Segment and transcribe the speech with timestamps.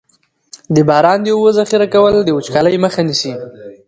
[0.75, 3.33] د باران د اوبو ذخیره کول د وچکالۍ مخه نیسي.